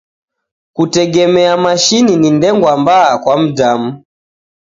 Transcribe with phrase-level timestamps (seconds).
[0.75, 4.03] Kutegemia mashini ni ndengwa mbaha kwa mdamu.